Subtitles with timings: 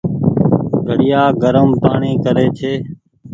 [0.87, 2.73] گھڙيآ گرم پآڻيٚ ڪري ڇي۔